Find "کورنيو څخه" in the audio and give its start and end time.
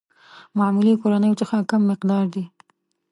1.01-1.57